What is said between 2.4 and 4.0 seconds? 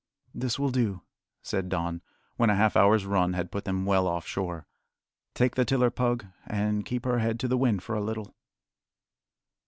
a half hour's run had put them